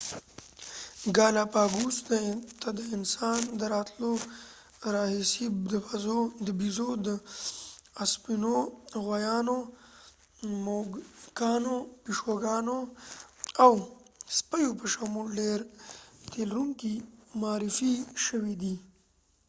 ګالاپاګوس 1.15 1.97
ته 2.61 2.69
د 2.77 2.79
انسان 2.95 3.39
د 3.59 3.61
راتلو 3.73 4.11
راهیسې 4.95 5.45
د 6.47 6.49
بزو 6.59 6.89
اسپونو 8.03 8.53
غوایانو 9.03 9.57
موږکانو 10.65 11.75
پیشوګانو 12.03 12.77
او 13.63 13.71
سپیو 14.37 14.71
په 14.79 14.85
شمول 14.93 15.27
ډېر 15.41 15.59
تيلرونکي 16.33 16.93
معارفي 17.39 17.93
شوي 18.25 18.55
دي 18.61 18.75